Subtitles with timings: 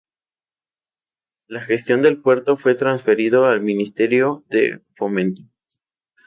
[1.45, 5.43] La gestión del puerto fue transferido al Ministerio de Fomento.